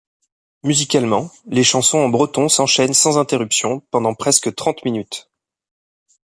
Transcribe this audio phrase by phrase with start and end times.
[0.63, 5.29] Musicalement, les chansons en breton s'enchaînent sans interruption pendant presque trente minutes.